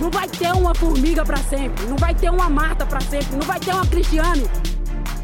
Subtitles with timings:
[0.00, 3.46] Não vai ter uma formiga para sempre, não vai ter uma Marta para sempre, não
[3.46, 4.44] vai ter uma Cristiane.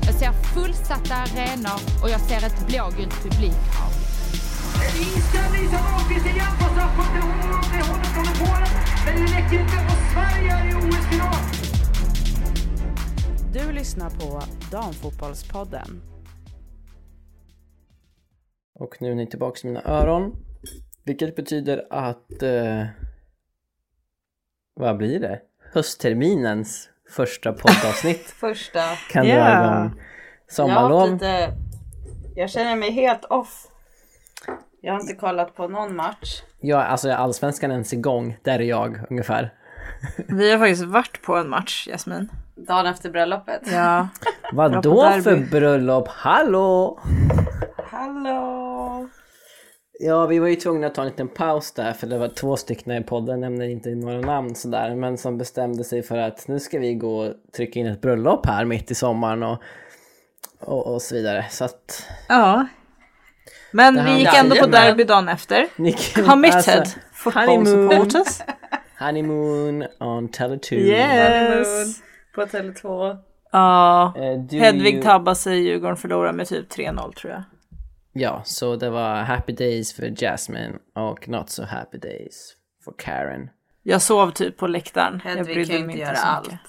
[0.06, 3.90] Jag ser fullsatta arenor och jag ser ett blågult publikhav.
[4.98, 7.22] Inställning som Ahlqvist igen på straffpunkten.
[7.22, 8.72] Hon åt det hållet från Polen.
[9.06, 11.34] Men det räcker inte och Sverige är i OS-final.
[13.52, 16.02] Du lyssnar på Damfotbollspodden.
[18.74, 20.36] Och nu är ni tillbaka i mina öron.
[21.04, 22.42] Vilket betyder att...
[22.42, 22.86] Eh,
[24.74, 25.40] vad blir det?
[25.72, 28.80] Höstterminens första poddavsnitt Första.
[29.10, 29.34] kan Ja.
[29.36, 29.90] dra igång Jag, har
[30.48, 31.12] sommarlov.
[31.12, 31.52] lite,
[32.36, 33.66] jag känner mig helt off.
[34.80, 36.42] Jag har inte kollat på någon match.
[36.60, 38.36] Ja, alltså är allsvenskan ens igång?
[38.42, 39.54] Där är jag ungefär.
[40.28, 42.28] Vi har faktiskt varit på en match, Jasmin.
[42.56, 43.60] Dagen efter bröllopet.
[43.72, 44.08] Ja.
[44.52, 45.22] Vad på då derby.
[45.22, 46.08] för bröllop?
[46.08, 46.98] Hallå!
[47.90, 49.08] Hallå!
[49.98, 52.56] Ja, vi var ju tvungna att ta en liten paus där för det var två
[52.56, 56.60] stycken i podden, nämner inte några namn sådär, men som bestämde sig för att nu
[56.60, 59.62] ska vi gå och trycka in ett bröllop här mitt i sommaren och,
[60.60, 61.46] och, och så vidare.
[61.50, 62.66] Så att ja.
[63.70, 65.66] Men vi gick ändå på derby dagen efter.
[66.26, 67.90] Committed alltså, football honeymoon.
[67.90, 68.40] supporters.
[68.98, 70.74] honeymoon on Tele2.
[70.74, 72.02] Yes!
[72.34, 73.16] På Tele2.
[73.52, 74.12] Ja.
[74.50, 77.42] Du Hedvig ju- tabbade sig, Djurgården förlorade med typ 3-0 tror jag.
[78.16, 82.52] Ja, så det var happy days för Jasmine och not so happy days
[82.84, 83.50] för Karen.
[83.82, 85.20] Jag sov typ på läktaren.
[85.24, 86.46] jag Hedvig brydde kan mig inte göra så allt.
[86.46, 86.60] mycket.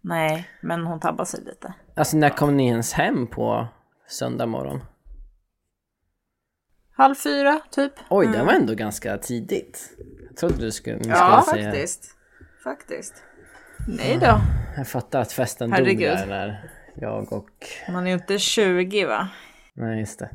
[0.00, 1.74] Nej, men hon tabbade sig lite.
[1.96, 3.68] Alltså när kom ni ens hem på
[4.08, 4.80] söndag morgon?
[6.92, 7.92] Halv fyra, typ.
[8.10, 9.90] Oj, det var ändå ganska tidigt.
[10.28, 11.70] Jag trodde du skulle, Ja, skulle säga...
[11.72, 12.16] faktiskt.
[12.64, 13.22] Faktiskt.
[13.88, 14.40] Nej då.
[14.76, 16.10] Jag fattar att festen Herregud.
[16.10, 17.50] dog där när jag och...
[17.92, 19.28] Man är ju inte 20 va?
[19.74, 20.30] Nej, just det.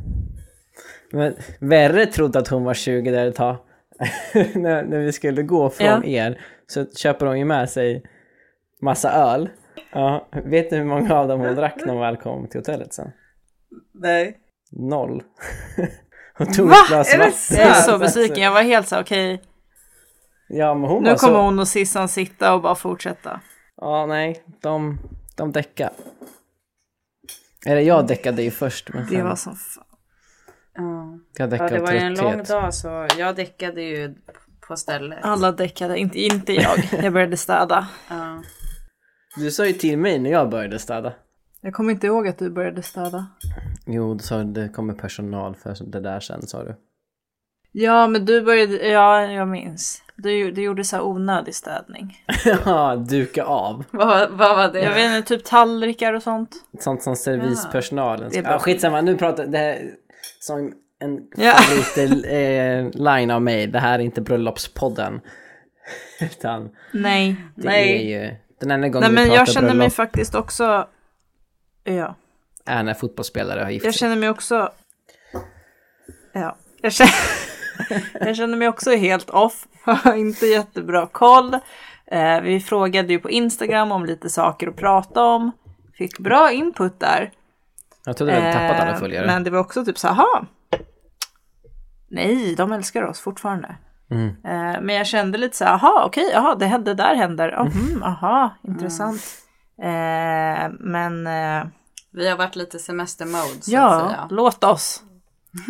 [1.12, 3.58] Men Verre trodde att hon var 20 där ett tag.
[4.34, 6.04] när, när vi skulle gå från Ja.
[6.04, 8.04] er så köper hon ju med sig
[8.82, 9.50] massa öl.
[9.92, 12.94] Ja, vet du hur många av dem hon drack när hon väl kom till hotellet
[12.94, 13.12] sen?
[13.94, 14.38] Nej.
[14.72, 15.24] Noll.
[16.38, 16.76] hon tog Va?
[16.84, 17.58] ett glas vatten.
[17.58, 18.44] Jag är så besviken.
[18.44, 19.42] Jag var helt så okej.
[20.50, 21.42] Ja, men hon Nu kommer så...
[21.42, 23.42] hon och Sissan sitta och bara fortsätta.
[23.78, 25.00] Ja, nej, de,
[25.38, 25.94] de däckade.
[27.66, 29.26] Eller jag däckade ju först, men Det sen...
[29.28, 29.84] var som fan.
[30.76, 31.20] Ja.
[31.38, 34.16] jag ja, det var ju en lång dag så jag däckade ju
[34.68, 35.20] på stället.
[35.22, 36.78] Alla däckade, inte, inte jag.
[37.04, 37.88] Jag började städa.
[38.10, 38.44] Ja.
[39.36, 41.14] Du sa ju till mig när jag började städa.
[41.62, 43.28] Jag kommer inte ihåg att du började städa.
[43.86, 46.76] Jo, du sa att det kommer personal för det där sen, sa du.
[47.72, 50.04] Ja, men du började, ja jag minns.
[50.16, 52.18] Du, du gjorde så här onödig städning.
[52.66, 53.84] Ja, duka av.
[53.92, 54.84] Vad, vad var det?
[54.84, 56.56] Jag vet inte, typ tallrikar och sånt.
[56.80, 57.16] Sånt som
[58.44, 58.52] bra.
[58.52, 59.92] Ja, skitsamma, nu pratar det här
[60.42, 61.56] som en Ja.
[62.26, 63.68] eh, line av mig.
[63.68, 65.22] Det här är inte bröllopspodden.
[66.22, 67.36] Utan Nej.
[67.56, 68.08] det Nej.
[68.14, 68.36] är ju...
[68.60, 70.88] Den enda gången Nej vi men pratar jag känner mig faktiskt också...
[71.84, 72.16] Ja.
[72.66, 74.00] är när fotbollsspelare har gift Jag sig.
[74.00, 74.72] känner mig också...
[76.34, 76.58] Ja.
[76.82, 77.14] Jag känner,
[78.26, 79.68] jag känner mig också helt off.
[79.84, 81.54] Har inte jättebra koll.
[82.06, 85.52] Eh, vi frågade ju på Instagram om lite saker att prata om.
[85.94, 87.32] Fick bra input där.
[88.06, 89.28] Jag trodde du hade tappat alla Eh, följare.
[89.28, 90.46] Men det var också typ så här, "Jaha.
[92.10, 93.76] Nej, de älskar oss fortfarande.
[94.12, 94.28] Mm.
[94.28, 97.64] Eh, men jag kände lite så här, jaha, okej, jaha, det hände där händer.
[97.64, 99.22] Mhm, aha, intressant.
[99.82, 101.68] Eh, men eh,
[102.14, 104.28] Vi har varit lite semestermode så att ja, säga.
[104.30, 105.04] låt oss.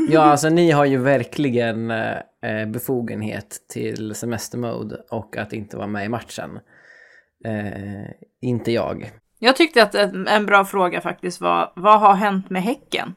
[0.09, 5.87] Ja, alltså ni har ju verkligen eh, eh, befogenhet till semestermode och att inte vara
[5.87, 6.59] med i matchen.
[7.45, 9.11] Eh, inte jag.
[9.43, 13.15] Jag tyckte att en, bra fråga faktiskt var, vad har hänt med Häcken?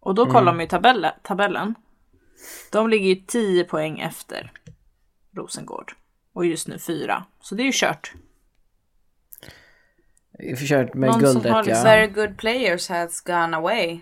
[0.00, 1.74] Och då kollar man ju tabellen, tabellen.
[2.72, 4.52] De ligger ju 10 poäng efter
[5.36, 5.92] Rosengård.
[6.32, 7.24] Och just nu 4.
[7.40, 8.12] Så det är ju kört.
[10.38, 11.82] Vi har försökt med Någon som guldet har ja.
[11.82, 14.00] Very good players has gone away.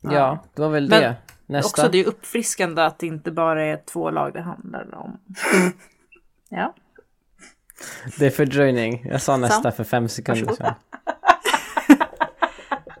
[0.00, 1.16] Ja, det var väl Men det.
[1.46, 1.68] Nästa.
[1.68, 5.20] Också det är ju uppfriskande att det inte bara är två lag det handlar om.
[6.48, 6.74] ja.
[8.18, 9.06] Det är fördröjning.
[9.10, 10.74] Jag sa nästa för fem sekunder sedan.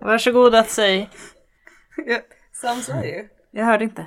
[0.00, 1.06] Varsågod att säga.
[2.52, 3.28] Sam sa ju.
[3.50, 4.06] Jag hörde inte.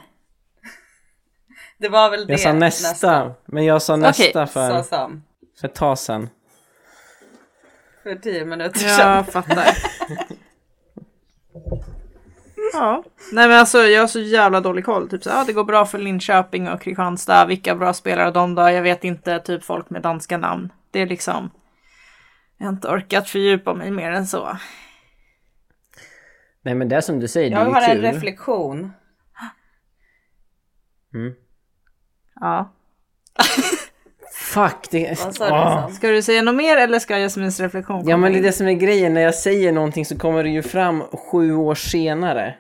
[1.78, 5.24] Det var väl det Jag sa nästa, men jag sa nästa Sa för, Sam.
[5.60, 6.30] för ett tag sedan.
[8.04, 9.16] För tio minuter sedan.
[9.16, 9.68] Jag fattar.
[12.78, 13.04] ja.
[13.32, 15.10] Nej men alltså jag har så jävla dålig koll.
[15.10, 17.46] Typ så ja det går bra för Linköping och Kristianstad.
[17.46, 18.62] Vilka bra spelare de då?
[18.62, 19.40] Jag vet inte.
[19.40, 20.70] Typ folk med danska namn.
[20.92, 21.50] Det är liksom.
[22.58, 24.58] Jag har inte orkat fördjupa mig mer än så.
[26.62, 28.92] Nej men det är som du säger, det Jag är har ju en reflektion.
[31.14, 31.34] Mm.
[32.36, 32.74] Ja.
[34.58, 35.18] Fuck, det...
[35.40, 35.90] Du Ah.
[35.90, 38.52] Ska du säga något mer eller ska Jasmins reflektion komma Ja men det är det
[38.52, 42.56] som är grejen, när jag säger någonting så kommer det ju fram sju år senare.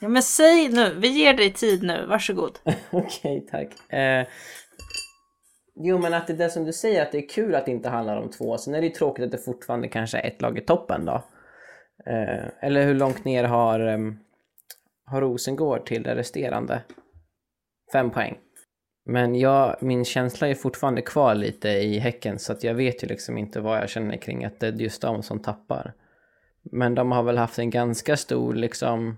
[0.00, 2.58] Ja men säg nu, vi ger dig tid nu, varsågod.
[2.90, 3.92] Okej, tack.
[3.92, 4.26] Eh,
[5.76, 7.72] jo men att det är det som du säger, att det är kul att det
[7.72, 8.58] inte handlar om två.
[8.58, 11.22] Sen är det ju tråkigt att det fortfarande kanske är ett lag i toppen då.
[12.06, 14.18] Eh, eller hur långt ner har, um,
[15.04, 16.82] har Rosengård till det resterande?
[17.92, 18.38] Fem poäng.
[19.04, 23.06] Men jag, min känsla är fortfarande kvar lite i Häcken så att jag vet ju
[23.06, 25.92] liksom inte vad jag känner kring att det är just de som tappar.
[26.62, 29.16] Men de har väl haft en ganska stor liksom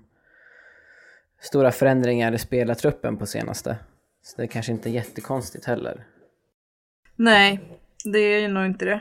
[1.41, 3.77] stora förändringar i spelartruppen på senaste.
[4.23, 6.07] Så det är kanske inte jättekonstigt heller.
[7.17, 7.61] Nej,
[8.05, 9.01] det är ju nog inte det.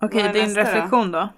[0.00, 0.68] Okej, din nästa då?
[0.68, 1.28] reflektion då?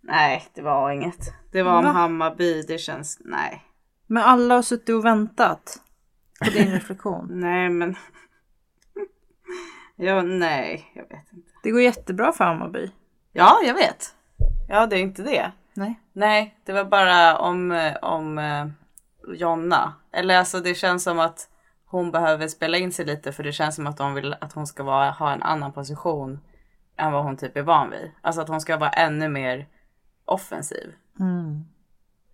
[0.00, 1.32] Nej, det var inget.
[1.52, 1.90] Det var om Va?
[1.90, 3.18] Hammarby, det känns...
[3.24, 3.64] Nej.
[4.06, 5.80] Men alla har suttit och väntat
[6.44, 7.28] på din reflektion.
[7.30, 7.96] Nej men...
[9.96, 11.50] ja, nej, jag vet inte.
[11.62, 12.90] Det går jättebra för Hammarby.
[13.32, 14.14] Ja, jag vet.
[14.68, 15.52] Ja, det är inte det.
[15.74, 16.00] Nej.
[16.12, 18.66] Nej, det var bara om, om eh,
[19.34, 19.94] Jonna.
[20.12, 21.48] Eller alltså det känns som att
[21.84, 24.66] hon behöver spela in sig lite för det känns som att hon vill att hon
[24.66, 26.40] ska vara, ha en annan position
[26.96, 28.10] än vad hon typ är van vid.
[28.20, 29.66] Alltså att hon ska vara ännu mer
[30.24, 30.94] offensiv.
[31.20, 31.64] Mm.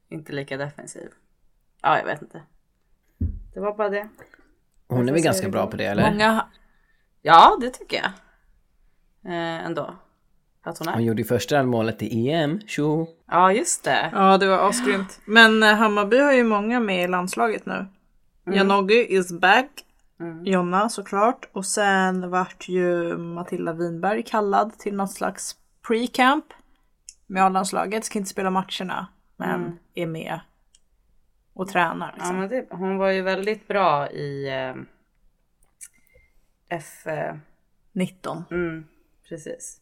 [0.09, 1.09] Inte lika defensiv.
[1.83, 2.43] Ja, jag vet inte.
[3.55, 4.09] Det var bara det.
[4.89, 6.11] Hon är väl ganska bra på det eller?
[6.11, 6.47] Många...
[7.27, 8.07] Ja, det tycker jag.
[9.33, 9.95] Eh, ändå.
[10.65, 10.93] Att hon är.
[10.93, 13.07] Hon gjorde ju första målet i EM, tjo!
[13.31, 14.11] Ja, just det.
[14.13, 15.21] Ja, det var asgrymt.
[15.25, 17.87] Men eh, Hammarby har ju många med i landslaget nu.
[18.47, 19.71] Janogy is back.
[20.45, 21.49] Jonna såklart.
[21.53, 25.57] Och sen vart ju Matilda Winberg kallad till något slags
[25.89, 26.45] pre-camp
[27.27, 28.05] med A-landslaget.
[28.05, 29.07] Ska inte spela matcherna,
[29.37, 30.41] men är med
[31.55, 32.07] och tränar.
[32.09, 32.37] Ja, Liksom.
[32.39, 34.83] men det, hon var ju väldigt bra i eh,
[36.69, 37.07] F...
[37.07, 37.37] Eh,
[37.93, 38.45] 19.
[38.51, 38.85] mm,
[39.29, 39.81] precis.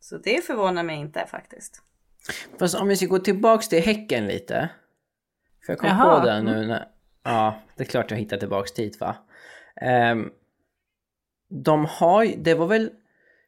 [0.00, 1.82] Så det förvånar mig inte faktiskt.
[2.58, 4.70] Fast om vi ska gå tillbaks till Häcken lite.
[5.66, 6.20] För jag kom Jaha.
[6.20, 6.88] på det nu när...
[7.22, 9.16] Ja, det är klart jag hittar tillbaks dit va.
[9.76, 10.30] Ehm,
[11.48, 12.90] de har ju, det var väl...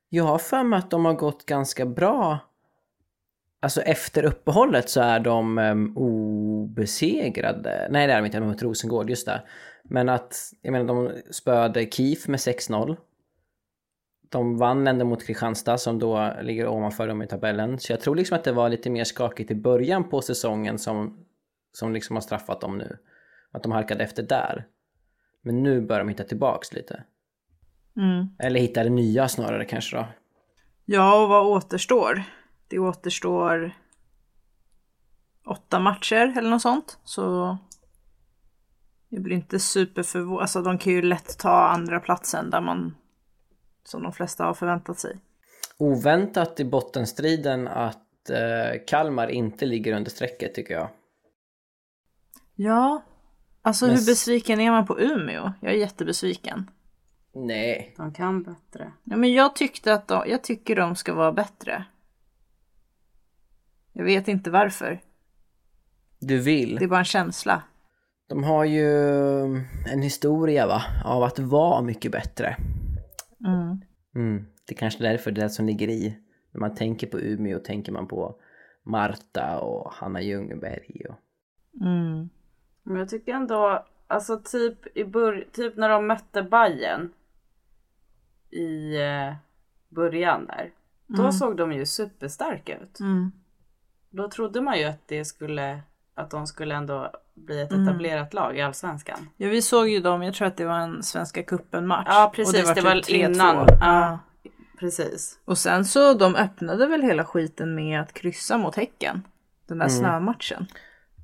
[0.09, 2.39] Jag har för mig att de har gått ganska bra.
[3.61, 7.89] Alltså efter uppehållet så är de um, obesegrade.
[7.91, 9.43] Nej det är de inte, de mött Rosengård, just det.
[9.83, 12.97] Men att, jag menar de spöade KIF med 6-0.
[14.29, 17.79] De vann ändå mot Kristianstad som då ligger ovanför dem i tabellen.
[17.79, 21.25] Så jag tror liksom att det var lite mer skakigt i början på säsongen som,
[21.73, 22.99] som liksom har straffat dem nu.
[23.53, 24.67] Att de halkade efter där.
[25.43, 27.05] Men nu börjar de hitta tillbaks lite.
[27.97, 28.27] Mm.
[28.39, 30.09] Eller hitta det nya snarare kanske då.
[30.85, 32.23] Ja, och vad återstår?
[32.69, 33.73] Det återstår
[35.47, 36.99] åtta matcher eller något sånt.
[37.05, 37.57] Så
[39.09, 40.43] jag blir inte superförvånad.
[40.43, 42.97] Alltså de kan ju lätt ta andra platsen där man
[43.85, 45.17] som de flesta har förväntat sig.
[45.79, 50.89] Oväntat i bottenstriden att eh, Kalmar inte ligger under strecket tycker jag.
[52.55, 53.03] Ja,
[53.63, 55.53] alltså Men hur besviken är man på Umeå?
[55.61, 56.71] Jag är jättebesviken.
[57.35, 57.95] Nej.
[57.97, 58.93] De kan bättre.
[59.05, 61.85] Ja, men jag tyckte att de, jag tycker de ska vara bättre.
[63.99, 65.01] Jag vet inte varför.
[66.21, 66.77] Du vill.
[66.77, 67.63] Det är bara en känsla.
[68.29, 68.87] De har ju
[69.93, 72.57] en historia va, av att vara mycket bättre.
[73.47, 73.81] Mm.
[74.15, 74.47] Mm.
[74.67, 76.19] Det är kanske därför det är det som ligger i.
[76.53, 78.41] När man tänker på Umeå tänker man på
[78.85, 81.03] Marta och Hanna Ljungberg.
[81.09, 81.17] Och...
[81.87, 82.29] Mm.
[82.83, 87.13] Men jag tycker ändå, alltså typ i bör- typ när de mötte Bayern
[88.51, 89.35] i eh,
[89.89, 90.71] början där.
[91.07, 93.01] Då såg de ju superstarka ut.
[94.17, 94.23] Mm.
[94.25, 95.81] Då trodde man ju att det skulle,
[96.15, 97.89] att de skulle ändå bli ett Mm.
[97.89, 99.29] etablerat lag i Allsvenskan.
[99.37, 100.23] Ja, vi såg ju dem.
[100.23, 102.07] Jag tror att det var en Svenska cupen-match.
[102.11, 103.15] Ja precis, Och det var, typ 3-2.
[103.31, 103.67] innan.
[103.81, 104.19] Ja.
[104.79, 105.39] Precis.
[105.45, 109.23] Och sen så de öppnade väl hela skiten med att kryssa mot Häcken.
[109.69, 110.67] Den där snömatchen.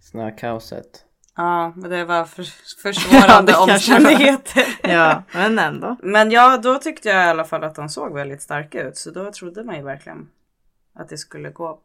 [0.02, 1.04] Snökaoset.
[1.36, 2.42] Ja, men det var för,
[2.82, 3.98] försvårande Ja, det kanske var.
[3.98, 4.64] omständigheter.
[4.82, 5.96] Ja, men ändå.
[6.02, 8.96] Men ja, då tyckte jag i alla fall att de såg väldigt starka ut.
[8.96, 10.28] Så då trodde man ju verkligen
[10.94, 11.80] att det skulle gå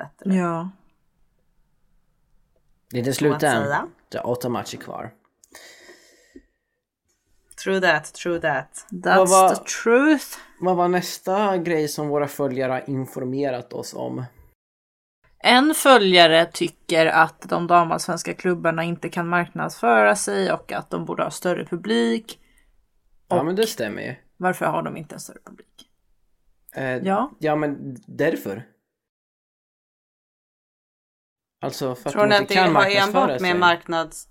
[0.00, 0.34] bättre.
[0.36, 0.70] Ja.
[2.90, 3.62] Det är inte slut än.
[4.08, 5.14] Det är åtta matcher kvar.
[7.64, 8.86] True that, true that.
[8.90, 10.26] That's var- the truth.
[10.60, 14.24] Vad var nästa grej som våra följare har informerat oss om?
[15.38, 21.22] En följare tycker att de damallsvenska klubbarna inte kan marknadsföra sig och att de borde
[21.22, 22.40] ha större publik.
[23.28, 24.14] Ja men det stämmer ju.
[24.36, 25.66] Varför har de inte en större publik?
[26.74, 27.30] Eh, Ja.
[27.38, 28.66] Ja men därför.
[31.60, 33.40] Alltså för att Tror ni inte att det har enbart sig.
[33.40, 34.28] med marknads...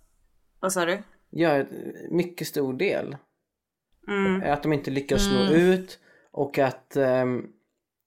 [0.59, 1.03] Vad sa du?
[1.29, 1.63] Ja,
[2.09, 3.17] mycket stor del.
[4.07, 4.53] Mm.
[4.53, 6.00] Att de inte lyckas nå ut
[6.31, 7.45] och att ehm,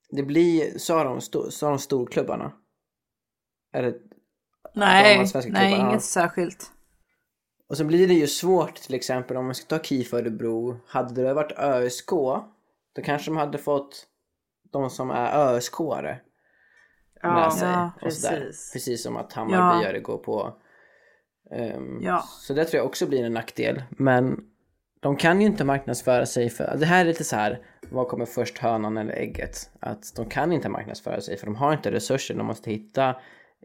[0.09, 2.51] det blir, sa de, sto, sa de storklubbarna?
[3.73, 3.95] Är det,
[4.75, 5.89] Nej, de svenska nej klubbarna.
[5.91, 6.71] inget särskilt.
[7.69, 10.77] och så blir det ju svårt till exempel om man ska ta KIF Örebro.
[10.87, 12.09] Hade det varit ÖSK
[12.95, 14.07] då kanske de hade fått
[14.71, 16.17] de som är ÖSK-are
[17.23, 17.69] med Ja, sig.
[17.69, 18.39] ja, och sådär.
[18.39, 18.73] precis.
[18.73, 20.53] Precis som att Hammarbyare går på.
[22.01, 22.23] Ja.
[22.27, 23.83] Så det tror jag också blir en nackdel.
[23.89, 24.39] Men
[24.99, 28.25] de kan ju inte marknadsföra sig för, det här är lite så här, vad kommer
[28.25, 29.69] först hönan eller ägget?
[29.79, 33.15] Att de kan inte marknadsföra sig för de har inte resurser, de måste hitta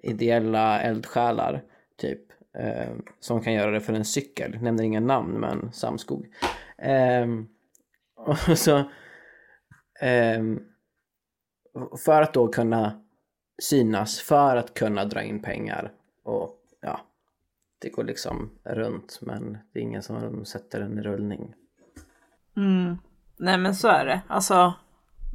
[0.03, 1.63] ideella eldsjälar
[1.97, 2.21] typ.
[2.59, 2.89] Eh,
[3.21, 6.27] som kan göra det för en cykel, nämner inga namn men Samskog.
[6.79, 7.49] Ehm,
[8.49, 8.91] och så
[10.01, 10.61] ehm,
[12.05, 13.01] för att då kunna
[13.59, 15.93] synas, för att kunna dra in pengar
[16.25, 17.01] och ja,
[17.79, 21.55] det går liksom runt men det är ingen som sätter den i rullning.
[22.57, 22.99] Mm.
[23.37, 24.21] Nej men så är det.
[24.29, 24.75] Alltså,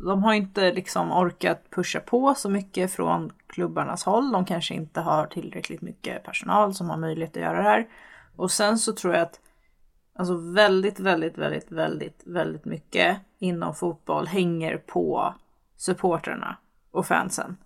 [0.05, 4.31] de har inte liksom orkat pusha på så mycket från klubbarnas håll.
[4.31, 7.87] De kanske inte har tillräckligt mycket personal som har möjlighet att göra det här.
[8.35, 9.39] Och sen så tror jag att
[10.15, 15.33] alltså väldigt, väldigt, väldigt, väldigt, väldigt mycket inom fotboll hänger på
[15.77, 16.57] supporterna
[16.91, 17.57] och fansen.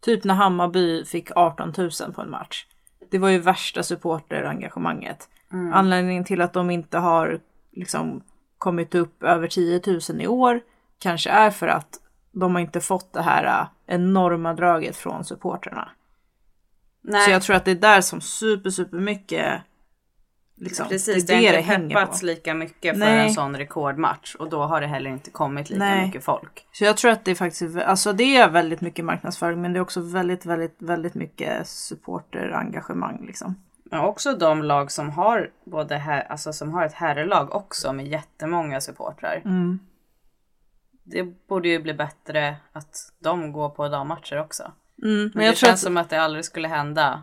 [0.00, 2.66] Typ när Hammarby fick 18 000 på en match.
[3.10, 5.28] Det var ju värsta supporterengagemanget.
[5.72, 7.40] Anledningen till att de inte har
[7.72, 8.22] liksom
[8.58, 10.60] kommit upp över 10 000 i år
[10.98, 12.00] kanske är för att
[12.32, 15.88] de har inte fått det här äh, enorma draget från supporterna.
[17.02, 19.62] Nej, Så jag tror att det är där som super, super mycket
[20.60, 21.26] liksom, precis.
[21.26, 22.26] det är Det det har det inte hänger peppats på.
[22.26, 23.26] lika mycket för Nej.
[23.26, 26.06] en sån rekordmatch och då har det heller inte kommit lika Nej.
[26.06, 26.66] mycket folk.
[26.72, 29.78] Så jag tror att det är faktiskt, alltså det är väldigt mycket marknadsföring men det
[29.78, 33.54] är också väldigt, väldigt, väldigt mycket supporterengagemang liksom.
[33.84, 38.06] Men också de lag som har både här, alltså som har ett herrlag också med
[38.08, 39.42] jättemånga supportrar.
[39.44, 39.78] Mm.
[41.04, 44.62] Det borde ju bli bättre att de går på dammatcher också.
[45.02, 47.22] Mm, Men, men jag det tror känns att, som att det aldrig skulle hända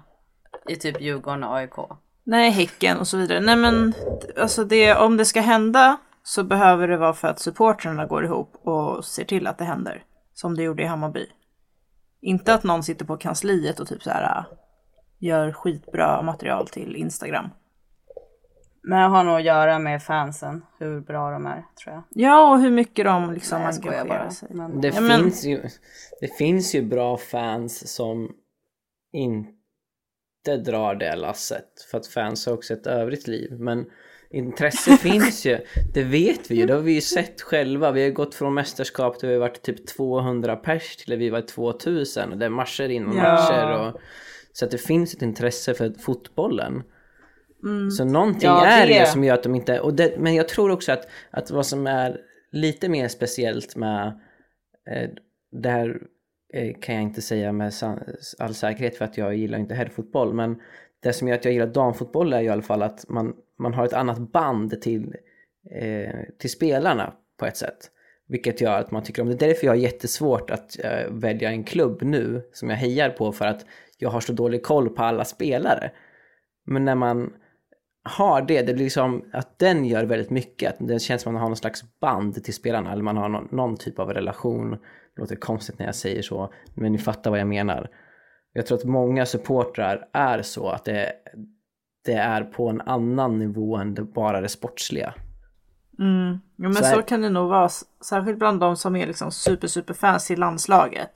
[0.70, 1.76] i typ Djurgården och AIK.
[2.28, 3.40] Nej Häcken och så vidare.
[3.40, 3.94] Nej men
[4.40, 8.56] alltså det, om det ska hända så behöver det vara för att supportrarna går ihop
[8.64, 10.04] och ser till att det händer.
[10.34, 11.26] Som det gjorde i Hammarby.
[12.22, 14.46] Inte att någon sitter på kansliet och typ så här äh,
[15.20, 17.50] gör skitbra material till Instagram.
[18.84, 22.04] Men jag har nog att göra med fansen, hur bra de är tror jag.
[22.10, 24.30] Ja, och hur mycket de liksom Nej, engagerar bara.
[24.32, 24.50] sig.
[24.52, 25.62] Men, Det, Ja, men- finns ju,
[26.22, 28.32] det finns ju bra fans som
[29.14, 29.52] inte
[30.56, 33.52] drar det lasset för att fans har också ett övrigt liv.
[33.60, 33.86] Men
[34.30, 35.58] intresse finns ju,
[35.94, 37.92] det vet vi ju, det har vi ju sett själva.
[37.92, 41.30] Vi har gått från mästerskap där vi har varit typ 200 pers till att vi
[41.30, 43.24] var 2000 och det är matcher innan Ja.
[43.24, 43.88] matcher.
[43.88, 44.02] Och,
[44.54, 46.84] så att det finns ett intresse för fotbollen.
[47.98, 49.80] Så någonting Ja, är det- det som gör att de inte...
[49.80, 52.18] Och det, men jag tror också att, att vad som är
[52.52, 54.08] lite mer speciellt med
[54.92, 55.10] eh,
[55.52, 56.02] det här
[56.54, 57.74] Eh, kan jag inte säga med
[58.40, 60.62] all säkerhet för att jag gillar inte herrfotboll men
[61.00, 63.74] det som gör att jag gillar damfotboll är ju i alla fall att man, man
[63.74, 65.16] har ett annat band till,
[65.72, 67.92] eh, till spelarna på ett sätt.
[68.28, 69.36] Vilket gör att man tycker om det.
[69.36, 73.10] Det är därför jag har jättesvårt att eh, välja en klubb nu som jag hejar
[73.10, 73.66] på för att
[73.98, 75.92] jag har så dålig koll på alla spelare.
[76.66, 77.34] Men när man
[78.04, 80.72] har det, det blir liksom att den gör väldigt mycket.
[80.72, 83.30] Att det känns som att man har någon slags band till spelarna eller man har
[83.30, 84.78] någon, någon typ av relation.
[85.18, 87.90] Det låter konstigt när jag säger så, men ni fattar vad jag menar.
[88.54, 91.12] Jag tror att många supportrar är så att det,
[92.06, 95.14] det är på en annan nivå än det bara det sportsliga.
[96.00, 96.32] Mm.
[96.56, 97.70] Ja, men Så så, är- kan det nog vara.
[98.10, 101.12] Särskilt bland de som är liksom super, super fans till landslaget.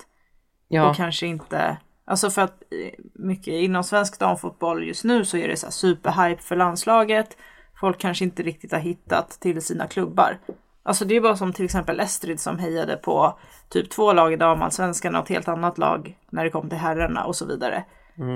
[0.67, 5.37] Ja, Och kanske inte, alltså för att eh, mycket inom svensk damfotboll just nu så
[5.37, 7.37] är det så här superhype för landslaget.
[7.79, 10.37] Folk kanske inte riktigt har hittat till sina klubbar.
[10.83, 14.35] Alltså det är bara som till exempel Estrid som hejade på typ två lag i
[14.35, 17.83] damallsvenskan och ett helt annat lag när det kom till herrarna och så vidare.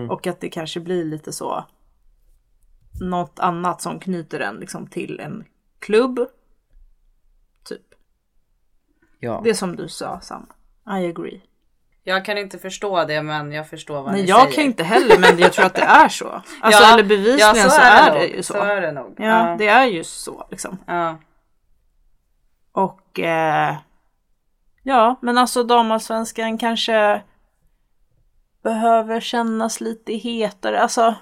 [0.10, 1.66] Och att det kanske blir lite så
[3.02, 5.44] något annat som knyter en liksom till en
[5.80, 6.20] klubb.
[7.70, 7.82] Typ.
[9.20, 9.42] ja.
[9.44, 10.46] Det som du sa Sam.
[10.88, 11.42] I agree.
[12.04, 14.56] Jag kan inte förstå det men jag förstår vad Nej ni jag säger.
[14.56, 16.28] kan inte heller men jag tror att det är så.
[16.62, 18.36] Alltså Ja, eller bevisligen ja, så, är det, nog.
[18.36, 18.54] ju så.
[18.54, 19.16] Så är det nog.
[19.18, 20.78] Ja, det är ju så liksom.
[20.88, 21.18] ja.
[22.76, 23.78] Och eh,
[24.84, 27.22] ja, men alltså damallsvenskan kanske
[28.64, 30.80] behöver kännas lite hetare.
[30.80, 31.16] Alltså,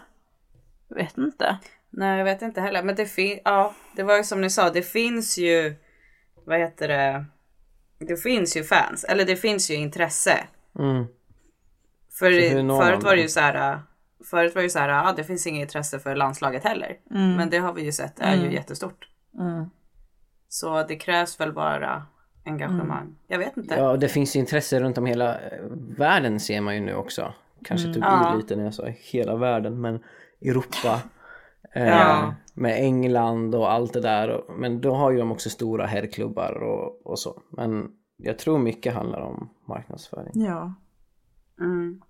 [0.87, 1.57] jag vet inte.
[1.89, 2.83] Nej jag vet inte heller.
[2.83, 5.75] Men det finns, ja det var ju som ni sa, det finns ju,
[6.45, 7.25] vad heter det,
[7.99, 10.43] det finns ju fans, eller det finns ju intresse.
[10.79, 11.05] Mm.
[12.19, 12.31] För
[12.81, 13.81] förut var det ju så här,
[14.29, 16.97] förut var det ju så här, ja det finns inget intresse för landslaget heller.
[17.37, 19.07] Men det har vi ju sett är ju jättestort.
[19.39, 19.69] Mm.
[20.53, 22.03] Så det krävs väl bara
[22.45, 23.15] engagemang.
[23.27, 23.75] Jag vet inte.
[23.75, 25.63] Ja, och det finns intresse runt om hela eh,
[25.97, 27.33] världen ser man ju nu också.
[27.63, 28.33] Kanske tog Ja.
[28.33, 29.99] i lite när jag sa hela världen, men
[30.41, 31.01] Europa.
[31.75, 32.35] Eh, Ja.
[32.53, 34.43] Med England och allt det där.
[34.57, 37.41] Men då har ju de också stora herrklubbar och, och så.
[37.49, 40.31] Men jag tror mycket handlar om marknadsföring.
[40.33, 40.73] Ja.
[41.59, 42.01] Mm.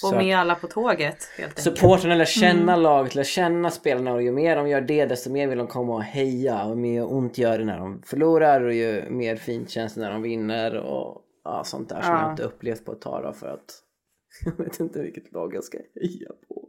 [0.00, 1.58] Få Så- med alla på tåget helt enkelt.
[1.58, 5.48] Supportrarna lär känna laget, lär känna spelarna och ju mer de gör det desto mer
[5.48, 9.10] vill de komma och heja och mer ont gör det när de förlorar och ju
[9.10, 12.22] mer fint känns det när de vinner och ja, sånt där som Ja.
[12.22, 13.74] jag inte upplevt på ett tag då för att
[14.44, 16.66] jag vet inte vilket lag jag ska heja på.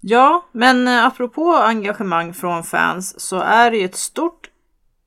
[0.00, 4.50] Ja, men apropå engagemang från fans så är det ju ett stort,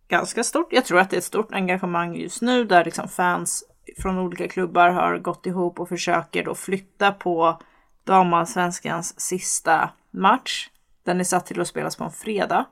[0.09, 3.63] ganska stort, jag tror att det är ett stort engagemang just nu där liksom fans
[3.97, 7.61] från olika klubbar har gått ihop och försöker då flytta på
[8.03, 10.69] damallsvenskans sista match.
[11.03, 12.65] Den är satt till att spelas på en fredag.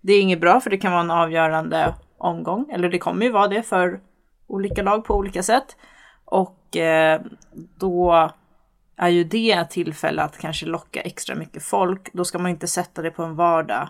[0.00, 3.32] Det är inget bra för det kan vara en avgörande omgång, eller det kommer ju
[3.32, 4.00] vara det för
[4.46, 5.76] olika lag på olika sätt.
[6.24, 7.20] Och eh,
[7.52, 8.30] då
[8.96, 12.12] är ju det ett tillfälle att kanske locka extra mycket folk.
[12.12, 13.88] Då ska man inte sätta det på en vardag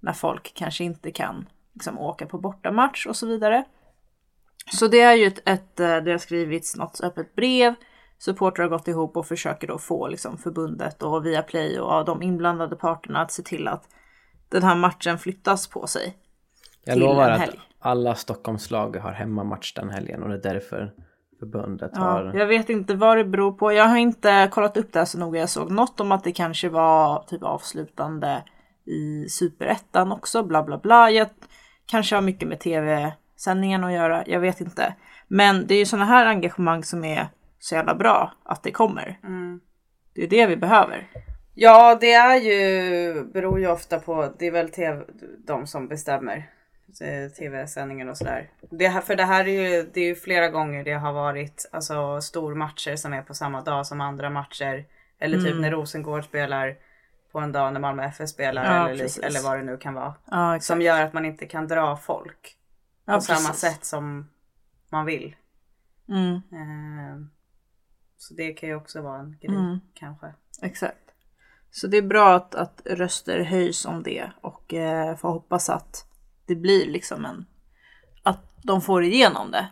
[0.00, 3.64] när folk kanske inte kan liksom, åka på bortamatch och så vidare.
[4.72, 7.74] Så det är ju ett, ett eh, det har skrivits något öppet brev.
[8.18, 12.22] Supportrar har gått ihop och försöker då få liksom, förbundet och Viaplay och ja, de
[12.22, 13.88] inblandade parterna att se till att
[14.48, 16.16] den här matchen flyttas på sig.
[16.84, 20.92] Jag lovar att alla Stockholmslag har hemmamatch den helgen och det är därför
[21.38, 22.34] förbundet Ja, har...
[22.34, 23.72] jag vet inte vad det beror på.
[23.72, 25.40] Jag har inte kollat upp det här så noga.
[25.40, 28.42] Jag såg något om att det kanske var typ avslutande
[28.84, 31.10] i superettan också, bla bla bla.
[31.10, 31.28] Jag
[31.92, 34.94] kanske har mycket med tv-sändningen att göra, jag vet inte.
[35.28, 39.18] Men det är ju sådana här engagemang som är så jävla bra att det kommer.
[40.14, 41.08] Det är det vi behöver.
[41.54, 45.02] Ja, det är ju, beror ju ofta på, det är väl TV,
[45.46, 46.36] de som bestämmer
[47.00, 48.50] eh, tv-sändningen och sådär.
[48.70, 51.68] Det här, för det här är ju, det är ju flera gånger det har varit
[51.72, 54.84] alltså stormatcher som är på samma dag som andra matcher.
[55.18, 56.76] Eller typ när Rosengård spelar
[57.32, 59.22] på en dag när Malmö FF spelar Ja, eller, precis.
[59.22, 60.14] eller vad det nu kan vara.
[60.30, 60.60] Ja.
[60.60, 62.56] Som gör att man inte kan dra folk
[63.04, 63.60] Ja, på samma precis.
[63.60, 64.28] sätt som
[64.90, 65.36] man vill.
[66.08, 67.26] Mm, Eh,
[68.16, 69.80] så det kan ju också vara en grej Mm.
[69.94, 70.32] kanske.
[70.62, 70.98] exakt.
[71.70, 76.06] Så det är bra att, att röster höjs om det och eh, får hoppas att
[76.46, 77.46] det blir liksom en...
[78.22, 79.68] Att de får igenom det.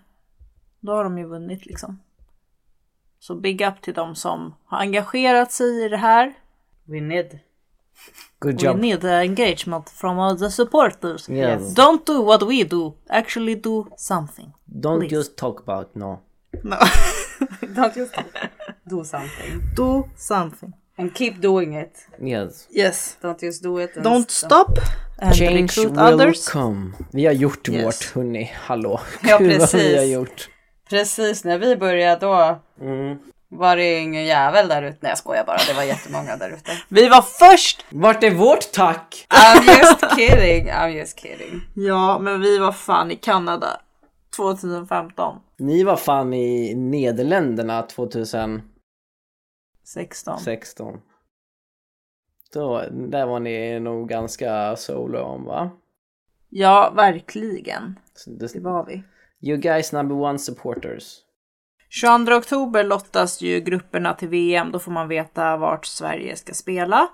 [0.81, 2.01] Då har de ju vunnit liksom.
[3.19, 6.35] Så big up till de som har engagerat sig i det här.
[6.85, 7.39] We need.
[8.41, 8.79] Good We job!
[8.81, 11.29] need the engagement from all the supporters.
[11.29, 11.75] Yes.
[11.75, 14.53] Don't do what we do, actually do something.
[14.81, 15.17] Don't please.
[15.17, 16.21] just talk about no.
[16.65, 16.77] No.
[17.75, 18.15] Don't just
[18.91, 19.63] do something.
[19.77, 20.73] do something.
[20.99, 21.93] And keep doing it.
[22.23, 22.67] Yes.
[22.71, 23.17] Yes.
[23.23, 23.97] Don't just do it.
[23.97, 24.79] and Don't stop
[25.19, 26.49] and Change recruit will others.
[26.49, 26.93] come.
[27.13, 27.85] Vi har gjort Yes.
[27.85, 28.53] vårt, hörni.
[28.55, 29.01] Hallå.
[29.23, 29.97] Ja, Gud vad vi precis.
[29.97, 30.49] har gjort.
[30.91, 33.19] Precis när vi började då Mm.
[33.51, 34.99] Var det ingen jävel där ute.
[35.01, 36.71] Nej jag skojar bara, det var jättemånga där ute.
[36.89, 37.85] Vi var först!
[37.91, 39.27] Vart är vårt tack?
[39.29, 41.61] I'm just kidding, I'm just kidding.
[41.75, 43.81] Ja, men vi var fan i Kanada
[44.37, 45.39] 2015.
[45.59, 48.63] Ni var fan i Nederländerna 2016.
[50.45, 51.01] 16.
[52.53, 55.71] Då, där var ni nog ganska solo om va?
[56.49, 57.99] Ja, verkligen.
[58.27, 59.03] Det- Det var vi.
[59.43, 61.17] You guys number one supporters.
[61.91, 64.73] 22 oktober lottas ju grupperna till VM.
[64.73, 67.09] Då får man veta vart Sverige ska spela.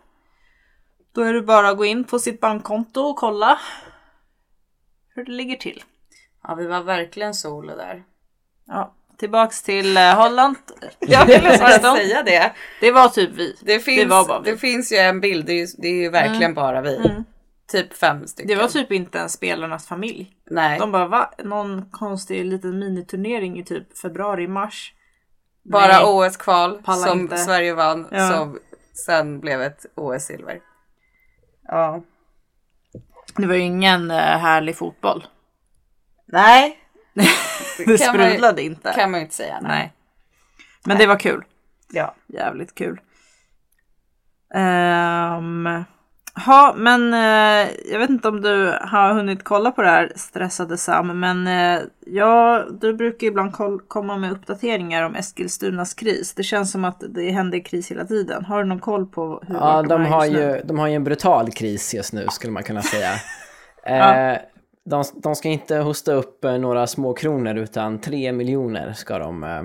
[1.15, 3.59] Då är det bara att gå in på sitt bankkonto och kolla
[5.15, 5.83] hur det ligger till.
[6.43, 8.03] Ja vi var verkligen solo där.
[8.67, 10.57] Ja, tillbaks till eh, Holland.
[10.99, 11.97] Jag ville bara 16.
[11.97, 12.53] säga det.
[12.81, 13.57] Det var typ vi.
[13.61, 14.51] Det finns, var bara vi.
[14.51, 16.97] det finns ju en bild, det är ju, det är ju verkligen bara vi.
[16.97, 17.25] Mm.
[17.73, 18.49] Typ fem stycken.
[18.49, 20.37] Det var typ inte ens spelarnas familj.
[20.51, 21.31] Nej, De bara va?
[21.45, 24.95] Någon konstig liten miniturnering i typ februari, mars.
[25.63, 26.03] bara Nej.
[26.05, 27.37] OS-kval som inte.
[27.39, 28.29] Sverige vann Ja.
[28.31, 28.59] som
[29.07, 30.61] sen blev ett OS-silver.
[31.63, 32.03] Ja.
[33.37, 35.27] Det var ju ingen eh, härlig fotboll.
[36.27, 36.79] Nej,
[37.87, 38.93] Det sprudlade inte.
[38.93, 39.59] kan man ju inte säga.
[39.63, 39.69] Nej.
[39.71, 39.93] Nej.
[40.85, 41.45] Men det var kul.
[41.91, 42.15] Ja.
[42.27, 43.01] Jävligt kul.
[44.55, 45.85] Um,
[46.47, 50.77] ja, men eh, jag vet inte om du har hunnit kolla på det här stressade
[50.77, 53.53] Sam, men eh, ja, du brukar ibland
[53.89, 56.35] komma med uppdateringar om Eskilstunas kris.
[56.35, 58.45] Det känns som att det händer kris hela tiden.
[58.45, 61.05] Har du någon koll på hur Ja, de är har, ju, de har ju en
[61.05, 63.11] brutal kris just nu skulle man kunna säga.
[63.89, 64.15] Ja.
[64.15, 64.39] eh,
[64.85, 69.45] de, de ska inte hosta upp eh, några små kronor utan tre miljoner ska de
[69.45, 69.63] eh,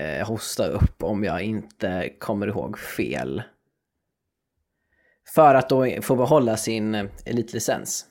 [0.00, 3.42] eh, hosta upp om jag inte kommer ihåg fel.
[5.34, 8.06] För att då få behålla sin eh, elitlicens.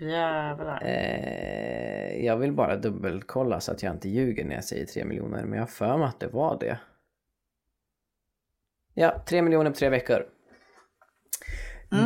[0.00, 0.82] Jävlar.
[0.84, 5.44] Eh, jag vill bara dubbelkolla så att jag inte ljuger när jag säger 3 miljoner,
[5.44, 6.78] men jag har för mig att det var det.
[8.94, 10.26] Ja, 3 miljoner på tre veckor.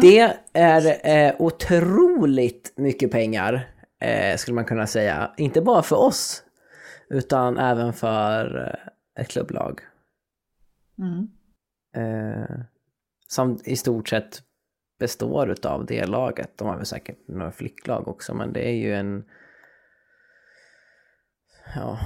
[0.01, 5.35] Det är eh, otroligt mycket pengar, eh, skulle man kunna säga.
[5.37, 6.45] Inte bara för oss,
[7.11, 9.81] utan även för eh, ett klubblag.
[10.99, 11.29] Mm.
[13.29, 14.43] Som i stort sett
[14.99, 16.59] består utav det laget.
[16.59, 19.25] De har väl säkert några flicklag också, men det är ju en
[21.75, 21.99] ja,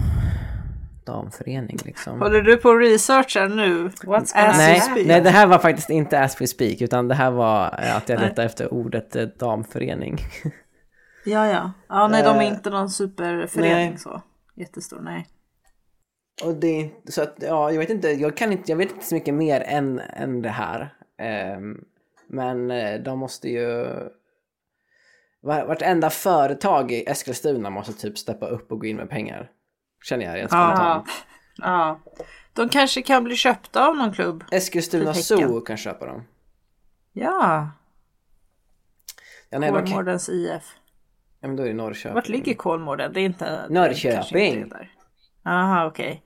[1.07, 2.21] damförening liksom.
[2.21, 3.89] Håller du på och researchar nu?
[3.89, 5.07] What's gonna As Nej, speak?
[5.07, 8.09] nej, det här var faktiskt inte as we speak, utan det här var eh, att
[8.09, 10.19] jag letade efter ordet eh, damförening.
[11.25, 11.73] Ja, ja.
[11.89, 13.99] Ja, nej, de är Eh, inte någon superförening nej.
[13.99, 14.23] så.
[14.55, 15.27] Jättestor, nej.
[16.45, 19.15] Och det, så att, ja, jag vet inte, jag kan inte, jag vet inte så
[19.15, 20.95] mycket mer än, än det här.
[21.23, 21.85] Ehm,
[22.27, 23.85] men eh, de måste ju...
[25.41, 29.51] var- Vartenda företag i Eskilstuna måste typ steppa upp och gå in med pengar.
[30.05, 30.67] Känner jag rent Ja.
[30.75, 31.09] spontant.
[31.57, 32.01] Ja.
[32.53, 34.45] De kanske kan bli köpta av någon klubb.
[34.53, 35.15] Eskilstuna.
[35.15, 36.23] Zoo kan köpa dem.
[37.13, 37.71] Ja,
[39.51, 40.63] Ja, nej, de kan, Kolmårdens IF.
[41.41, 42.15] ja, men då är det Norrköping.
[42.15, 43.13] Vart ligger Kolmården?
[43.13, 43.67] Det är inte...
[43.71, 44.73] Norrköping.
[45.45, 46.23] Jaha, okej.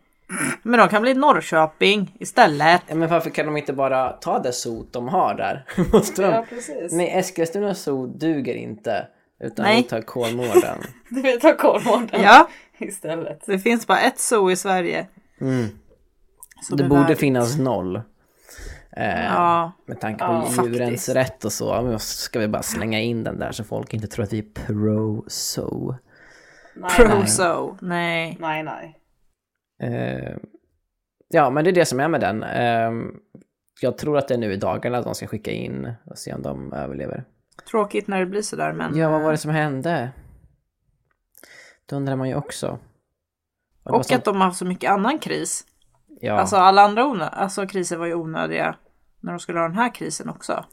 [0.62, 2.82] Men de kan bli Norrköping istället.
[2.88, 5.64] Ja, men varför kan de inte bara ta det zoo de har där?
[5.92, 6.28] Måste de...
[6.28, 6.92] ja, precis.
[6.92, 9.06] Nej, Eskilstuna Zoo duger inte.
[9.40, 9.76] Utan Nej.
[9.76, 10.78] vi tar Kolmården.
[11.10, 13.42] Du vill ta Kolmården Ja, istället.
[13.46, 15.06] det finns bara ett zoo i Sverige.
[15.40, 15.66] Mm.
[16.70, 17.18] Det är borde värdigt.
[17.18, 17.96] finnas noll.
[18.96, 21.08] Eh, Ja, Med tanke på Ja, djurens faktiskt.
[21.08, 21.82] rätt och så.
[21.82, 24.42] Men ska vi bara slänga in den där så folk inte tror att vi är
[24.66, 25.94] pro-so.
[26.76, 27.26] Nej, pro nej.
[27.28, 27.76] zoo.
[27.80, 28.36] Nej.
[28.40, 28.98] nej, nej.
[29.82, 30.36] Eh,
[31.28, 32.42] ja, men det är det som är med den.
[32.42, 32.92] Eh,
[33.80, 36.34] jag tror att det är nu i dagarna att de ska skicka in och se
[36.34, 37.24] om de överlever.
[37.70, 38.96] Tråkigt när det blir sådär men...
[38.96, 40.10] Ja, vad var det som hände?
[41.86, 42.78] Det undrar man ju också.
[43.84, 45.64] Och Och som- att de har haft så mycket annan kris.
[46.20, 46.32] ja.
[46.32, 48.76] Alltså alla andra onö- alltså, kriser var ju onödiga
[49.20, 50.64] när de skulle ha den här krisen också.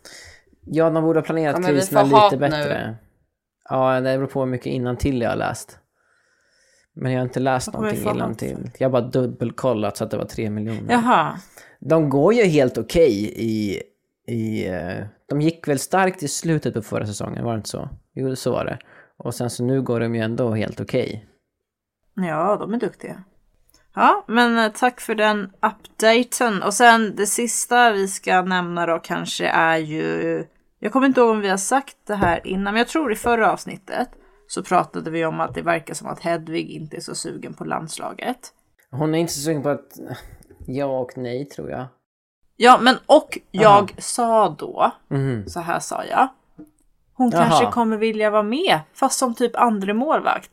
[0.65, 2.37] Ja, de borde ha planerat Ja, kriserna lite hat nu.
[2.37, 2.95] bättre.
[3.69, 5.79] Ja, det beror på hur mycket innantill jag har läst.
[6.95, 8.71] Men jag har inte läst någonting innantill.
[8.77, 10.93] Jag har bara dubbelkollat så att det var tre miljoner.
[10.93, 11.37] Jaha.
[11.79, 13.81] De går ju helt okej i...
[14.27, 17.89] i eh, de gick väl starkt i slutet på förra säsongen, var det inte så?
[18.13, 18.79] Jo, så var det.
[19.17, 21.25] Och sen så nu går de ju ändå helt okej.
[22.15, 23.23] Ja, de är duktiga.
[23.95, 26.63] Ja, men eh, tack för den updaten.
[26.63, 30.45] Och sen det sista vi ska nämna då kanske är ju...
[30.79, 33.15] Jag kommer inte ihåg om vi har sagt det här innan, men jag tror i
[33.15, 34.09] förra avsnittet
[34.47, 37.63] så pratade vi om att det verkar som att Hedvig inte är så sugen på
[37.65, 38.53] landslaget.
[38.91, 39.99] Hon är inte så sugen på att...
[40.67, 41.85] Ja och nej, tror jag.
[42.55, 43.87] Ja, men och jag Aha.
[43.97, 45.47] sa då, Mhm.
[45.49, 46.27] så här sa jag.
[47.13, 47.45] Hon Jaha.
[47.47, 50.49] kanske kommer vilja vara med, fast som typ andre målvakt.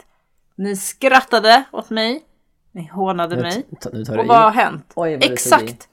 [0.57, 2.22] Ni skrattade åt mig,
[2.72, 3.64] ni hånade Nu, mig.
[4.18, 4.92] Och vad har hänt?
[4.94, 5.24] Oj, vad.
[5.33, 5.88] Exakt!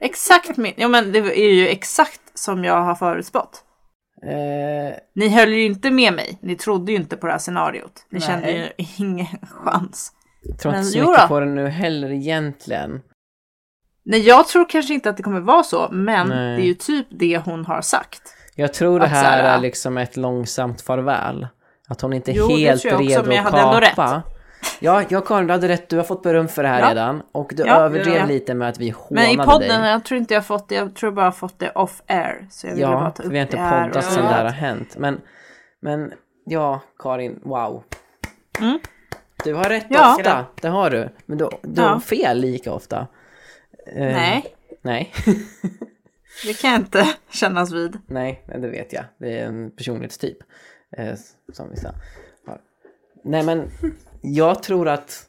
[0.00, 3.64] Exakt min, ja men det är ju exakt som jag har förutspått.
[4.22, 7.92] Eh, Ni höll ju inte med mig, ni trodde ju inte på det här scenariot.
[8.10, 8.28] Ni Nej.
[8.28, 10.12] kände ju ingen chans.
[10.42, 11.28] jag tror inte så mycket då.
[11.28, 13.00] på det nu heller egentligen.
[14.04, 16.56] Nej jag tror kanske inte att det kommer vara så, men Nej.
[16.56, 18.22] det är ju typ det hon har sagt.
[18.54, 21.46] Jag tror det här här, är liksom ett långsamt farväl.
[21.88, 23.88] Att hon inte är Jo, helt tror jag också, redo att hade ändå rätt.
[23.94, 24.22] kapa.
[24.80, 25.88] Ja, ja Karin, du hade rätt.
[25.88, 26.90] Du har fått beröm för det här Ja.
[26.90, 27.22] redan.
[27.32, 28.26] Och du Ja, överdrev ja.
[28.26, 29.90] lite med att vi hånade Men i podden, dig.
[29.90, 32.46] jag tror inte jag fått det, jag tror bara jag har fått det off air.
[32.50, 34.44] Så jag ville bara Ja, ta upp vi har inte poddat och- sen det här
[34.44, 34.96] har hänt.
[34.98, 35.20] Men,
[35.80, 36.12] men
[36.44, 37.82] ja, Karin, wow.
[38.60, 38.78] Mm.
[39.44, 40.16] Du har rätt Ja.
[40.16, 41.08] ofta, det har du.
[41.26, 41.88] Men du, du Ja.
[41.88, 43.06] har fel lika ofta.
[43.96, 45.12] Eh, Nej, Nej.
[46.46, 47.98] det kan jag inte kännas vid.
[48.06, 49.04] Nej, men det vet jag.
[49.18, 50.36] Det är en personlighetstyp.
[50.98, 51.14] Eh,
[51.52, 51.94] som vissa
[52.46, 52.58] har.
[53.24, 53.70] Nej, men
[54.22, 55.26] jag tror att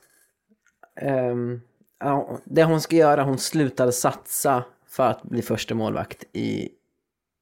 [0.95, 1.61] ehm,
[1.99, 6.69] ja, det hon ska göra, hon slutar satsa för att bli första målvakt i,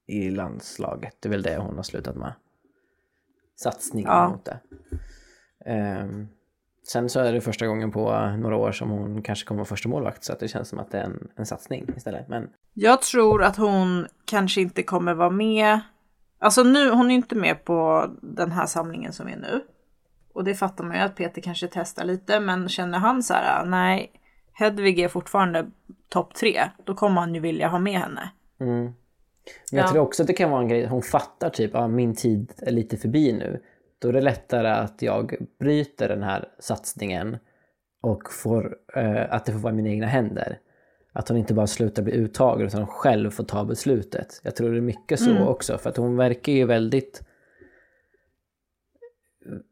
[0.06, 1.16] i landslaget.
[1.20, 2.32] Det är väl det hon har slutat med.
[3.56, 4.28] Satsningen Ja.
[4.28, 4.60] mot det.
[5.64, 6.28] Ehm,
[6.88, 9.88] sen så är det första gången på några år som hon kanske kommer vara första
[9.88, 12.28] målvakt så att det känns som att det är en, en satsning istället.
[12.28, 15.80] Men Jag tror att hon kanske inte kommer vara med.
[16.38, 19.64] Alltså nu, hon är inte med på den här samlingen som är nu.
[20.38, 23.64] Och det fattar man ju att Peter kanske testar lite, men känner han så här,
[23.66, 24.12] nej,
[24.52, 25.66] Hedvig är fortfarande
[26.08, 28.30] topp tre, då kommer han ju vilja ha med henne.
[28.60, 28.82] Mm.
[28.84, 28.94] Men
[29.70, 29.88] jag Ja.
[29.88, 32.70] tror också att det kan vara en grej, hon fattar typ att min tid är
[32.72, 33.62] lite förbi nu.
[33.98, 37.36] Då är det lättare att jag bryter den här satsningen
[38.02, 40.58] och får, eh, att det får vara i mina egna händer.
[41.12, 44.40] att hon inte bara slutar bli uttagen utan hon själv får ta beslutet.
[44.44, 47.22] Jag tror det är mycket så också för att hon verkar ju väldigt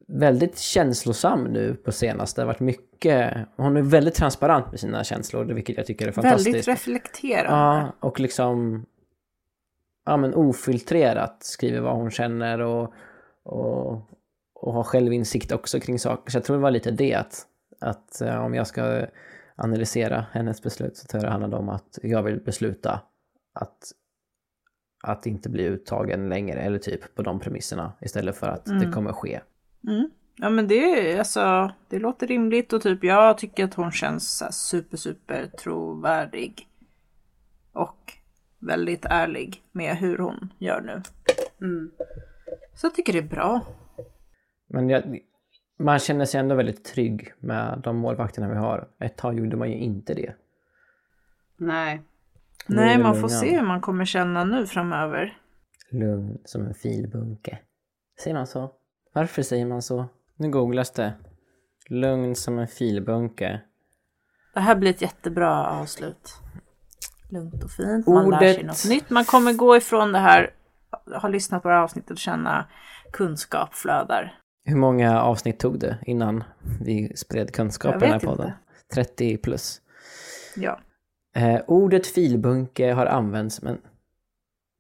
[0.09, 2.41] väldigt känslosam nu på senaste.
[2.41, 6.13] Det har varit mycket, hon är väldigt transparent med sina känslor, vilket jag tycker är
[6.13, 6.47] fantastiskt.
[6.47, 7.51] Väldigt reflekterande.
[7.51, 8.87] Ja, och liksom
[10.07, 12.93] ja, men ofiltrerat skriver vad hon känner och,
[13.43, 13.93] och,
[14.55, 16.31] och har självinsikt också kring saker.
[16.31, 17.47] Så jag tror det var lite det att,
[17.81, 19.07] att eh, om jag ska
[19.57, 23.01] analysera hennes beslut så tror jag det handlade om att jag vill besluta
[23.53, 23.93] att,
[25.03, 29.13] att inte bli uttagen längre eller typ på de premisserna istället för att det kommer
[29.13, 29.41] ske.
[29.87, 30.11] Mm.
[30.37, 34.39] Ja men det, är, alltså, det låter rimligt och typ jag tycker att hon känns
[34.39, 36.69] så här super super trovärdig.
[37.73, 38.13] Och
[38.59, 41.03] väldigt ärlig med hur hon gör nu.
[42.75, 43.61] Så jag tycker det är bra.
[44.67, 45.19] Men jag,
[45.79, 48.89] man känner sig ändå väldigt trygg med de målvakterna vi har.
[48.99, 50.35] Ett tag gjorde man ju inte det.
[51.57, 52.03] Nej.
[52.67, 55.39] Nu Nej man får se hur man kommer känna nu framöver.
[55.91, 57.59] Lugn som en filbunke.
[58.23, 58.73] Säger man så?
[59.17, 60.07] Varför säger man så?
[60.37, 61.13] Nu googlas det.
[61.89, 63.61] Lugn som en filbunke.
[64.55, 66.35] Det här blir ett jättebra avslut.
[67.31, 68.07] Lugnt och fint.
[68.07, 69.11] Man lär sig Ordet- något nytt.
[69.11, 70.51] Man kommer gå ifrån det här,
[71.21, 72.67] ha lyssnat på det här avsnittet och känna
[73.13, 74.39] kunskap flödar.
[74.65, 76.45] Hur många avsnitt tog det innan
[76.81, 78.47] vi spred kunskap i den här podden?
[78.47, 78.55] inte.
[78.95, 79.81] 30 plus.
[80.57, 80.81] Ja.
[81.37, 83.79] Eh, ordet filbunke har använts men,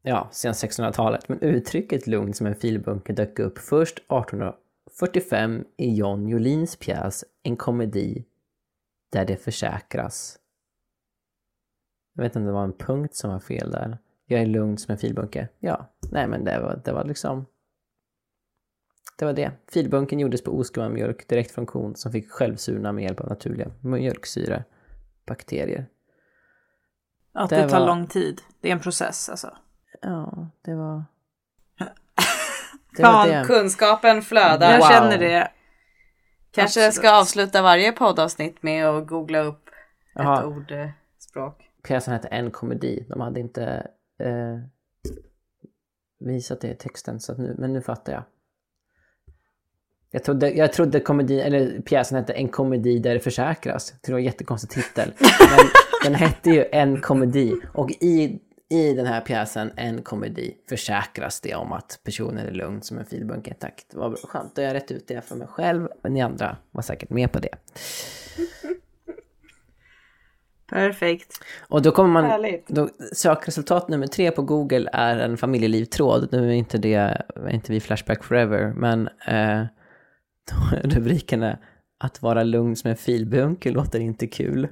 [0.06, 6.28] ja, sedan 1600-talet, men uttrycket lugn som en filbunke dök upp först 1845 i John
[6.28, 8.24] Jolins pjäs En komedi
[9.12, 10.38] där det försäkras.
[12.14, 13.98] Jag vet inte om det var en punkt som var fel där.
[14.26, 15.48] Jag är lugn som en filbunke.
[15.58, 17.46] Ja, nej men det var, det var liksom...
[19.18, 19.52] Det var det.
[19.72, 23.70] Filbunken gjordes på oskumma mjölk direkt från kon som fick självsurna med hjälp av naturliga
[23.80, 25.86] mjölksyrebakterier.
[27.32, 28.42] Att Det det, tar var- lång tid.
[28.60, 29.56] Det är en process alltså.
[30.02, 31.04] Ja, det var...
[32.96, 33.44] Det var Fan, det.
[33.46, 34.70] Kunskapen flödar.
[34.70, 34.88] Jag Wow.
[34.88, 35.50] känner det.
[36.50, 36.94] Kanske Absolut.
[36.94, 39.70] ska avsluta varje poddavsnitt med att googla upp
[40.14, 40.38] Jaha.
[40.38, 41.62] ett ordspråk.
[41.82, 43.06] Pjäsen hette En komedi.
[43.08, 43.62] De hade inte
[44.20, 44.58] eh,
[46.20, 48.22] visat det i texten, så att nu, men nu fattar jag.
[50.10, 53.94] Jag trodde, jag trodde komedi, eller pjäsen hette En komedi där det försäkras.
[54.02, 55.12] Det var en jättekonstig titel.
[56.04, 57.54] Men den hette ju En komedi.
[57.74, 62.82] Och i, i den här pjäsen, En komedi, försäkras det om att personen är lugn
[62.82, 63.54] som en filbunke.
[63.54, 64.18] Tack, det var bra.
[64.24, 64.54] skönt.
[64.54, 65.88] Då har jag rätt ut det för mig själv.
[66.02, 67.48] Men ni andra var säkert med på det.
[70.70, 71.40] Perfekt.
[71.68, 72.24] Och då kommer man...
[72.24, 72.68] Härligt.
[72.68, 76.28] Då, sökresultat nummer tre på Google är en familjelivtråd.
[76.32, 79.64] Nu är inte det, inte vi Flashback Forever, men eh,
[80.84, 81.58] rubriken är
[81.98, 84.68] Att vara lugn som en filbunke låter inte kul.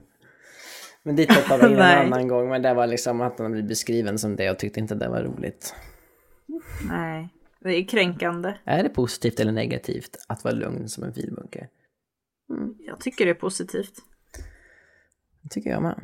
[1.06, 3.66] Men dit hoppade jag in en annan gång, men det var liksom att han blev
[3.68, 5.74] beskriven som det och tyckte inte det var roligt.
[6.88, 7.28] Nej,
[7.60, 8.54] det är kränkande.
[8.64, 11.68] Är det positivt eller negativt att vara lugn som en filbunke?
[12.78, 13.94] Jag tycker det är positivt.
[15.42, 16.00] Det tycker jag med.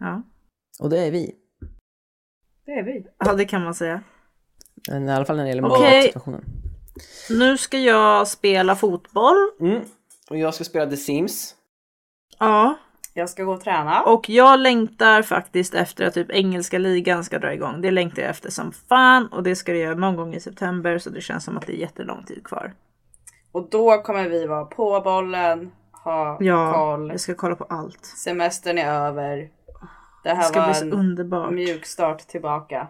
[0.00, 0.22] Ja,
[0.80, 1.34] Och det är vi.
[2.66, 3.06] Det är vi.
[3.18, 4.02] ja det kan man säga.
[4.90, 5.78] Men I alla fall när det gäller Okej.
[5.80, 6.44] målvaktssituationen.
[7.30, 9.36] Nu ska jag spela fotboll.
[9.60, 9.82] Mm.
[10.30, 11.54] Och jag ska spela The Sims.
[12.38, 12.78] Ja,
[13.20, 14.02] Jag ska gå och träna.
[14.02, 17.80] och jag längtar faktiskt efter att typ engelska ligan ska dra igång.
[17.80, 20.98] Det längtar jag efter som fan och det ska det göra någon gång i september
[20.98, 22.72] så det känns som att det är jättelång tid kvar.
[23.52, 25.72] Och då kommer vi vara på bollen,
[26.04, 27.08] ha Ja, koll.
[27.10, 28.04] jag ska kolla på allt.
[28.04, 29.36] Semestern är över.
[29.36, 29.48] Det
[30.24, 31.50] Det här ska var bli så en underbart.
[31.52, 32.86] mjuk start tillbaka.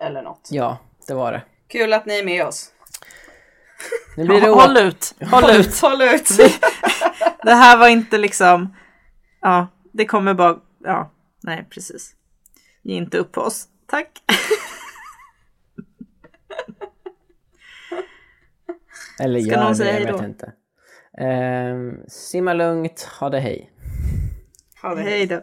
[0.00, 0.48] Eller något.
[0.50, 1.42] Ja, det var det.
[1.68, 2.72] Kul att ni är med oss.
[4.16, 5.14] Nu blir det håll ut!
[5.30, 5.80] Håll ut!
[5.80, 6.28] Håll ut!
[7.42, 8.74] Det här var inte liksom...
[9.40, 10.60] Ja, det kommer bara...
[10.84, 11.10] Ja,
[11.42, 12.14] nej precis.
[12.82, 13.68] Ge inte upp på oss.
[13.86, 14.22] Tack!
[19.20, 20.52] Eller Ska gör det, jag vet inte.
[21.18, 23.70] Ehm, simma lugnt, ha det hej.
[24.82, 25.02] Ha det.
[25.02, 25.40] Hej då!